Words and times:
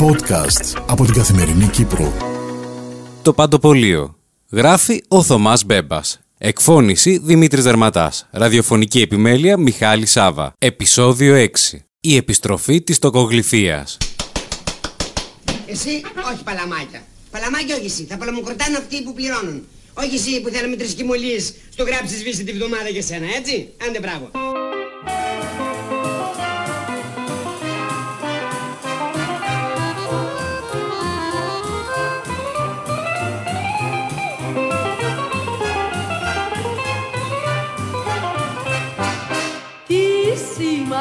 Podcast 0.00 0.82
από 0.86 1.04
την 1.04 1.14
Καθημερινή 1.14 1.66
Κύπρο. 1.66 2.12
Το 3.22 3.32
Παντοπολείο. 3.32 4.16
Γράφει 4.50 5.04
ο 5.08 5.22
Θωμάς 5.22 5.64
Μπέμπας. 5.64 6.20
Εκφώνηση 6.38 7.18
Δημήτρης 7.18 7.64
Δερματάς. 7.64 8.28
Ραδιοφωνική 8.30 9.00
επιμέλεια 9.00 9.56
Μιχάλη 9.56 10.06
Σάβα. 10.06 10.52
Επισόδιο 10.58 11.34
6. 11.34 11.48
Η 12.00 12.16
επιστροφή 12.16 12.82
της 12.82 12.98
τοκογλυφίας. 12.98 13.96
Εσύ, 15.66 16.02
όχι 16.32 16.42
παλαμάκια. 16.44 17.02
Παλαμάκια 17.30 17.76
όχι 17.76 17.86
εσύ. 17.86 18.04
Θα 18.04 18.16
παλαμοκροτάνε 18.16 18.76
αυτοί 18.76 19.02
που 19.02 19.12
πληρώνουν. 19.14 19.66
Όχι 19.94 20.14
εσύ 20.14 20.40
που 20.40 20.48
θέλαμε 20.48 20.76
τρεις 20.76 20.94
κοιμωλίες 20.94 21.54
στο 21.72 21.84
γράψεις 21.84 22.18
σβήσει 22.18 22.44
τη 22.44 22.52
βδομάδα 22.52 22.88
για 22.88 23.02
σένα, 23.02 23.26
έτσι; 23.38 23.68
Άντε 23.88 23.98
μπράβο. 23.98 24.30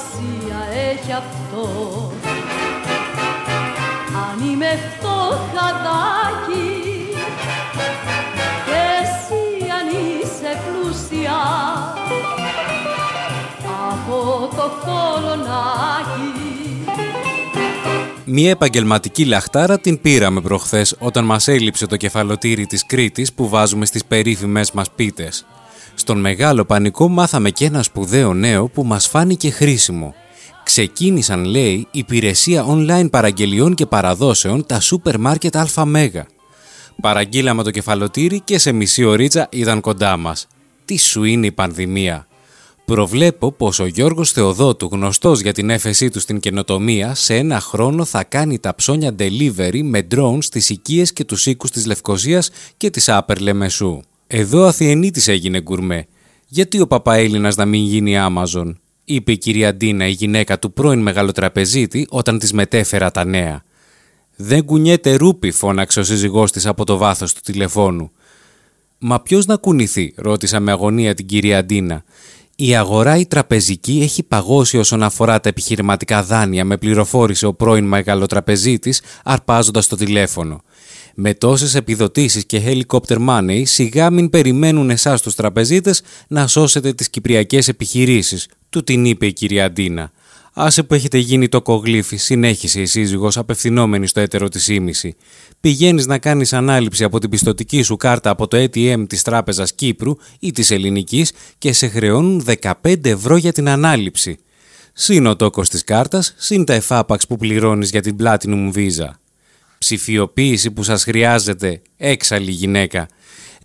Σημασία 0.00 0.60
έχει 0.90 1.12
αυτό 1.12 1.66
Αν 4.16 4.48
είμαι 4.48 4.66
φτωχαδάκι 4.90 6.68
Και 8.66 8.80
εσύ 9.00 9.70
αν 9.70 9.88
είσαι 9.98 10.60
πλούσια 10.66 11.40
Από 13.90 14.48
το 14.56 14.70
κολονάκι 14.84 16.30
Μία 18.24 18.50
επαγγελματική 18.50 19.24
λαχτάρα 19.24 19.78
την 19.78 20.00
πήραμε 20.00 20.40
προχθές 20.40 20.96
όταν 20.98 21.24
μας 21.24 21.48
έλειψε 21.48 21.86
το 21.86 21.96
κεφαλοτήρι 21.96 22.66
της 22.66 22.86
Κρήτης 22.86 23.32
που 23.32 23.48
βάζουμε 23.48 23.86
στις 23.86 24.04
περίφημες 24.04 24.72
μας 24.72 24.90
πίτες. 24.90 25.46
Στον 25.94 26.20
μεγάλο 26.20 26.64
πανικό 26.64 27.08
μάθαμε 27.08 27.50
και 27.50 27.64
ένα 27.64 27.82
σπουδαίο 27.82 28.34
νέο 28.34 28.68
που 28.68 28.84
μας 28.84 29.06
φάνηκε 29.06 29.50
χρήσιμο. 29.50 30.14
Ξεκίνησαν, 30.64 31.44
λέει, 31.44 31.86
υπηρεσία 31.90 32.66
online 32.68 33.10
παραγγελιών 33.10 33.74
και 33.74 33.86
παραδόσεων 33.86 34.66
τα 34.66 34.80
σούπερ 34.80 35.18
μάρκετ 35.18 35.56
ΑΜ. 35.56 35.92
Παραγγείλαμε 37.00 37.62
το 37.62 37.70
κεφαλοτήρι 37.70 38.40
και 38.40 38.58
σε 38.58 38.72
μισή 38.72 39.04
ωρίτσα 39.04 39.48
ήταν 39.50 39.80
κοντά 39.80 40.16
μας. 40.16 40.46
Τι 40.84 40.98
σου 40.98 41.24
είναι 41.24 41.46
η 41.46 41.52
πανδημία; 41.52 42.26
Προβλέπω 42.84 43.52
πως 43.52 43.78
ο 43.78 43.86
Γιώργος 43.86 44.32
Θεοδότου, 44.32 44.88
γνωστός 44.92 45.40
για 45.40 45.52
την 45.52 45.70
έφεσή 45.70 46.08
του 46.08 46.20
στην 46.20 46.40
καινοτομία, 46.40 47.14
σε 47.14 47.36
ένα 47.36 47.60
χρόνο 47.60 48.04
θα 48.04 48.24
κάνει 48.24 48.58
τα 48.58 48.74
ψώνια 48.74 49.14
delivery 49.18 49.80
με 49.82 50.06
drones 50.14 50.38
στις 50.42 50.70
οικίες 50.70 51.12
και 51.12 51.24
τους 51.24 51.46
οίκους 51.46 51.70
της 51.70 51.86
Λευκοσίας 51.86 52.50
και 52.76 52.90
της 52.90 53.08
Άπερ 53.08 53.40
Λεμεσού. 53.40 54.00
Εδώ 54.32 54.64
Αθιενίτης 54.64 55.28
έγινε 55.28 55.60
γκουρμέ. 55.60 56.06
Γιατί 56.46 56.80
ο 56.80 56.86
Παπαέλληνας 56.86 57.56
να 57.56 57.64
μην 57.64 57.82
γίνει 57.82 58.14
Amazon, 58.18 58.74
είπε 59.04 59.32
η 59.32 59.38
κυρία 59.38 59.74
Ντίνα, 59.74 60.06
η 60.06 60.10
γυναίκα 60.10 60.58
του 60.58 60.72
πρώην 60.72 61.00
μεγαλοτραπεζίτη, 61.00 62.06
όταν 62.10 62.38
της 62.38 62.52
μετέφερα 62.52 63.10
τα 63.10 63.24
νέα. 63.24 63.62
Δεν 64.36 64.64
κουνιέται 64.64 65.14
ρούπι, 65.14 65.50
φώναξε 65.50 66.00
ο 66.00 66.02
σύζυγός 66.02 66.52
της 66.52 66.66
από 66.66 66.84
το 66.84 66.96
βάθος 66.96 67.34
του 67.34 67.40
τηλεφώνου. 67.44 68.10
Μα 68.98 69.20
ποιος 69.20 69.46
να 69.46 69.56
κουνηθεί, 69.56 70.12
ρώτησα 70.16 70.60
με 70.60 70.70
αγωνία 70.70 71.14
την 71.14 71.26
κυρία 71.26 71.64
Ντίνα. 71.64 72.04
Η 72.56 72.76
αγορά 72.76 73.16
η 73.16 73.26
τραπεζική 73.26 74.00
έχει 74.02 74.22
παγώσει 74.22 74.78
όσον 74.78 75.02
αφορά 75.02 75.40
τα 75.40 75.48
επιχειρηματικά 75.48 76.22
δάνεια, 76.22 76.64
με 76.64 76.76
πληροφόρησε 76.76 77.46
ο 77.46 77.54
πρώην 77.54 77.84
μεγαλοτραπεζίτης, 77.84 79.02
αρπάζοντας 79.24 79.86
το 79.86 79.96
τηλέφωνο. 79.96 80.62
Με 81.14 81.34
τόσες 81.34 81.74
επιδοτήσεις 81.74 82.44
και 82.44 82.62
helicopter 82.66 83.28
money, 83.28 83.62
σιγά 83.64 84.10
μην 84.10 84.30
περιμένουν 84.30 84.90
εσάς 84.90 85.22
τους 85.22 85.34
τραπεζίτες 85.34 86.02
να 86.28 86.46
σώσετε 86.46 86.92
τις 86.92 87.10
κυπριακές 87.10 87.68
επιχειρήσεις, 87.68 88.48
του 88.70 88.84
την 88.84 89.04
είπε 89.04 89.26
η 89.26 89.32
κυρία 89.32 89.70
Ντίνα. 89.70 90.12
Άσε 90.52 90.82
που 90.82 90.94
έχετε 90.94 91.18
γίνει 91.18 91.48
το 91.48 91.62
κογλίφι, 91.62 92.16
συνέχισε 92.16 92.80
η 92.80 92.86
σύζυγος 92.86 93.36
απευθυνόμενη 93.36 94.06
στο 94.06 94.20
έτερο 94.20 94.48
της 94.48 94.68
ήμιση. 94.68 95.16
Πηγαίνεις 95.60 96.06
να 96.06 96.18
κάνεις 96.18 96.52
ανάληψη 96.52 97.04
από 97.04 97.18
την 97.18 97.30
πιστοτική 97.30 97.82
σου 97.82 97.96
κάρτα 97.96 98.30
από 98.30 98.48
το 98.48 98.56
ATM 98.56 99.04
της 99.08 99.22
Τράπεζας 99.22 99.72
Κύπρου 99.74 100.14
ή 100.38 100.50
της 100.50 100.70
Ελληνικής 100.70 101.32
και 101.58 101.72
σε 101.72 101.88
χρεώνουν 101.88 102.44
15 102.82 103.06
ευρώ 103.06 103.36
για 103.36 103.52
την 103.52 103.68
ανάληψη. 103.68 104.38
Συν 104.92 105.26
ο 105.26 105.36
τόκο 105.36 105.62
τη 105.62 105.84
κάρτας, 105.84 106.34
συν 106.36 106.64
τα 106.64 106.74
εφάπαξ 106.74 107.26
που 107.26 107.36
πληρώνεις 107.36 107.90
για 107.90 108.02
την 108.02 108.16
Platinum 108.20 108.72
Visa 108.74 109.10
ψηφιοποίηση 109.84 110.70
που 110.70 110.82
σας 110.82 111.04
χρειάζεται, 111.04 111.82
έξαλλη 111.96 112.50
γυναίκα. 112.50 113.08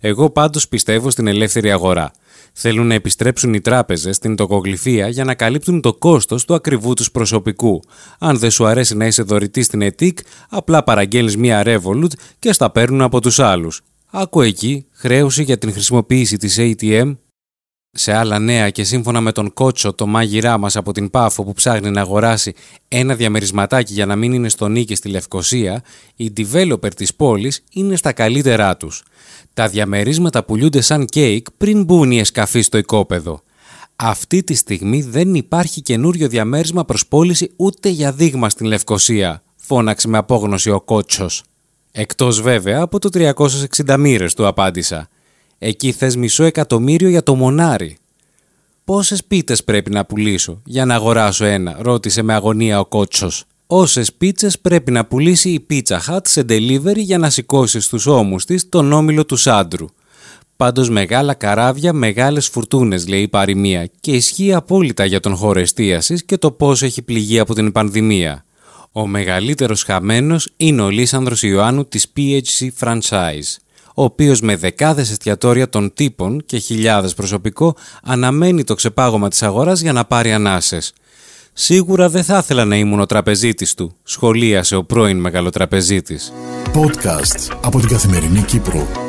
Εγώ 0.00 0.30
πάντως 0.30 0.68
πιστεύω 0.68 1.10
στην 1.10 1.26
ελεύθερη 1.26 1.70
αγορά. 1.70 2.10
Θέλουν 2.52 2.86
να 2.86 2.94
επιστρέψουν 2.94 3.54
οι 3.54 3.60
τράπεζες 3.60 4.16
στην 4.16 4.36
τοκογλυφία 4.36 5.08
για 5.08 5.24
να 5.24 5.34
καλύπτουν 5.34 5.80
το 5.80 5.94
κόστος 5.94 6.44
του 6.44 6.54
ακριβού 6.54 6.94
τους 6.94 7.10
προσωπικού. 7.10 7.82
Αν 8.18 8.38
δεν 8.38 8.50
σου 8.50 8.66
αρέσει 8.66 8.96
να 8.96 9.06
είσαι 9.06 9.22
δωρητής 9.22 9.66
στην 9.66 9.82
ΕΤΙΚ, 9.82 10.18
απλά 10.48 10.82
παραγγέλνεις 10.82 11.36
μία 11.36 11.62
Revolut 11.66 12.12
και 12.38 12.52
στα 12.52 12.70
παίρνουν 12.70 13.02
από 13.02 13.20
τους 13.20 13.38
άλλους. 13.38 13.82
Άκου 14.10 14.40
εκεί, 14.40 14.86
χρέωση 14.92 15.42
για 15.42 15.58
την 15.58 15.72
χρησιμοποίηση 15.72 16.36
της 16.36 16.56
ATM 16.58 17.16
σε 17.96 18.12
άλλα 18.12 18.38
νέα 18.38 18.70
και 18.70 18.84
σύμφωνα 18.84 19.20
με 19.20 19.32
τον 19.32 19.52
Κότσο, 19.52 19.92
το 19.92 20.06
μάγειρά 20.06 20.58
μας 20.58 20.76
από 20.76 20.92
την 20.92 21.10
Πάφο 21.10 21.44
που 21.44 21.52
ψάχνει 21.52 21.90
να 21.90 22.00
αγοράσει 22.00 22.52
ένα 22.88 23.14
διαμερισματάκι 23.14 23.92
για 23.92 24.06
να 24.06 24.16
μην 24.16 24.32
είναι 24.32 24.48
στο 24.48 24.68
Νίκη 24.68 24.94
στη 24.94 25.08
Λευκοσία, 25.08 25.82
οι 26.16 26.32
developer 26.36 26.94
της 26.94 27.14
πόλης 27.14 27.64
είναι 27.72 27.96
στα 27.96 28.12
καλύτερά 28.12 28.76
τους. 28.76 29.02
Τα 29.54 29.68
διαμερίσματα 29.68 30.44
πουλούνται 30.44 30.80
σαν 30.80 31.06
κέικ 31.06 31.46
πριν 31.56 31.84
μπουν 31.84 32.10
οι 32.10 32.18
εσκαφοί 32.18 32.60
στο 32.60 32.78
οικόπεδο. 32.78 33.40
Αυτή 33.96 34.42
τη 34.42 34.54
στιγμή 34.54 35.02
δεν 35.02 35.34
υπάρχει 35.34 35.80
καινούριο 35.80 36.28
διαμέρισμα 36.28 36.84
προς 36.84 37.06
πώληση 37.06 37.52
ούτε 37.56 37.88
για 37.88 38.12
δείγμα 38.12 38.50
στην 38.50 38.66
Λευκοσία, 38.66 39.42
φώναξε 39.56 40.08
με 40.08 40.18
απόγνωση 40.18 40.70
ο 40.70 40.80
Κότσος. 40.80 41.42
Εκτός 41.92 42.40
βέβαια 42.40 42.80
από 42.80 42.98
το 42.98 43.08
360 43.12 43.96
μοίρες 43.98 44.34
του 44.34 44.46
απάντησα. 44.46 45.08
Εκεί 45.58 45.92
θες 45.92 46.16
μισό 46.16 46.44
εκατομμύριο 46.44 47.08
για 47.08 47.22
το 47.22 47.34
μονάρι. 47.34 47.96
Πόσες 48.84 49.24
πίτες 49.24 49.64
πρέπει 49.64 49.90
να 49.90 50.04
πουλήσω 50.04 50.60
για 50.64 50.84
να 50.84 50.94
αγοράσω 50.94 51.44
ένα, 51.44 51.76
ρώτησε 51.80 52.22
με 52.22 52.34
αγωνία 52.34 52.80
ο 52.80 52.84
κότσος. 52.86 53.44
Όσες 53.66 54.12
πίτσες 54.12 54.58
πρέπει 54.58 54.90
να 54.90 55.06
πουλήσει 55.06 55.50
η 55.50 55.66
Pizza 55.70 55.98
Hut 56.08 56.20
σε 56.22 56.40
delivery 56.48 56.96
για 56.96 57.18
να 57.18 57.30
σηκώσει 57.30 57.80
στους 57.80 58.06
ώμους 58.06 58.44
της 58.44 58.68
τον 58.68 58.92
όμιλο 58.92 59.24
του 59.26 59.36
Σάντρου. 59.36 59.86
Πάντως 60.56 60.90
μεγάλα 60.90 61.34
καράβια, 61.34 61.92
μεγάλες 61.92 62.48
φουρτούνες 62.48 63.08
λέει 63.08 63.22
η 63.22 63.28
παροιμία 63.28 63.90
και 64.00 64.12
ισχύει 64.12 64.54
απόλυτα 64.54 65.04
για 65.04 65.20
τον 65.20 65.36
χώρο 65.36 65.60
εστίασης 65.60 66.24
και 66.24 66.38
το 66.38 66.50
πώς 66.50 66.82
έχει 66.82 67.02
πληγεί 67.02 67.38
από 67.38 67.54
την 67.54 67.72
πανδημία. 67.72 68.44
Ο 68.92 69.06
μεγαλύτερος 69.06 69.82
χαμένος 69.82 70.48
είναι 70.56 70.82
ο 70.82 70.88
Λίσανδρος 70.88 71.42
Ιωάννου 71.42 71.86
της 71.86 72.12
PHC 72.16 72.68
Franchise 72.80 73.56
ο 73.98 74.04
οποίος 74.04 74.40
με 74.40 74.56
δεκάδες 74.56 75.10
εστιατόρια 75.10 75.68
των 75.68 75.92
τύπων 75.94 76.42
και 76.46 76.58
χιλιάδες 76.58 77.14
προσωπικό 77.14 77.76
αναμένει 78.02 78.64
το 78.64 78.74
ξεπάγωμα 78.74 79.28
της 79.28 79.42
αγοράς 79.42 79.80
για 79.80 79.92
να 79.92 80.04
πάρει 80.04 80.32
ανάσες. 80.32 80.92
Σίγουρα 81.52 82.08
δεν 82.08 82.24
θα 82.24 82.38
ήθελα 82.38 82.64
να 82.64 82.76
ήμουν 82.76 83.00
ο 83.00 83.06
τραπεζίτης 83.06 83.74
του, 83.74 83.96
σχολίασε 84.02 84.76
ο 84.76 84.84
πρώην 84.84 85.18
μεγαλοτραπεζίτης. 85.18 86.32
Podcast 86.74 87.56
από 87.62 87.78
την 87.78 87.88
Καθημερινή 87.88 88.42
Κύπρο. 88.42 89.05